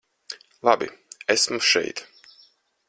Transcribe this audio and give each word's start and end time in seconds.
Labi, 0.67 0.89
esmu 1.35 1.59
šeit. 1.69 1.99